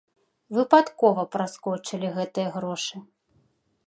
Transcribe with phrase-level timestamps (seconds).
[0.57, 2.95] Выпадкова праскочылі гэтыя грошы.